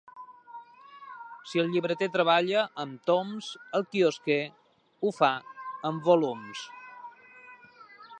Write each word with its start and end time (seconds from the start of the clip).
Si 1.49 1.61
el 1.63 1.67
llibreter 1.73 2.07
treballa 2.15 2.63
amb 2.85 3.03
toms, 3.09 3.49
el 3.81 3.85
quiosquer 3.91 4.41
ho 5.09 5.13
fa 5.19 5.29
amb 5.91 6.09
volums. 6.09 6.65